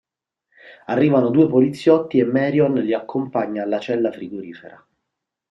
Arrivano 0.87 1.29
due 1.29 1.47
poliziotti 1.47 2.17
e 2.17 2.25
Marion 2.25 2.73
li 2.73 2.91
accompagna 2.91 3.61
alla 3.61 3.77
cella 3.77 4.11
frigorifera. 4.11 4.83